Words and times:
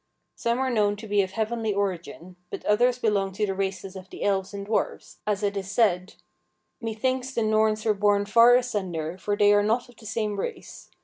Some 0.33 0.57
are 0.57 0.71
known 0.71 0.95
to 0.95 1.07
be 1.07 1.21
of 1.21 1.33
heavenly 1.33 1.75
origin, 1.75 2.35
but 2.49 2.65
others 2.65 2.97
belong 2.97 3.33
to 3.33 3.45
the 3.45 3.53
races 3.53 3.95
of 3.95 4.09
the 4.09 4.23
elves 4.23 4.51
and 4.51 4.65
dwarfs; 4.65 5.19
as 5.27 5.43
it 5.43 5.55
is 5.55 5.69
said 5.69 6.15
"'Methinks 6.81 7.35
the 7.35 7.43
Norns 7.43 7.85
were 7.85 7.93
born 7.93 8.25
far 8.25 8.55
asunder, 8.55 9.15
for 9.19 9.37
they 9.37 9.53
are 9.53 9.61
not 9.61 9.89
of 9.89 9.97
the 9.97 10.07
same 10.07 10.39
race. 10.39 10.89